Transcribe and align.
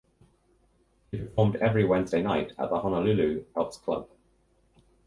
He 1.11 1.19
performed 1.19 1.57
every 1.57 1.85
Wednesday 1.85 2.23
night 2.23 2.53
at 2.57 2.71
the 2.71 2.79
Honolulu 2.79 3.45
Elks 3.55 3.77
Club. 3.77 4.09